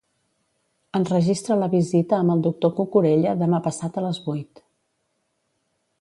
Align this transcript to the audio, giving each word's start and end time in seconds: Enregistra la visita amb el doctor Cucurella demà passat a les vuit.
Enregistra 0.99 1.57
la 1.63 1.67
visita 1.73 2.19
amb 2.21 2.35
el 2.35 2.41
doctor 2.47 2.73
Cucurella 2.79 3.37
demà 3.45 3.63
passat 3.69 4.01
a 4.03 4.07
les 4.07 4.23
vuit. 4.31 4.67